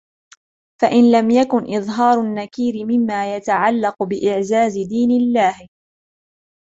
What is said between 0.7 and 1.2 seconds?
فَإِنْ